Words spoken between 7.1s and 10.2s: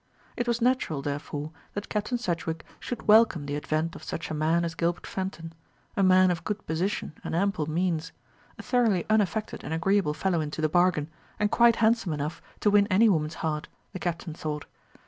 and ample means; a thoroughly unaffected and agreeable